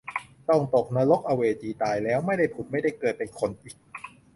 [0.49, 3.75] ต้องตกนรกอเวจีตายแล้วไม่ได้ผุดไม่ได้เกิดเป็นคนอีก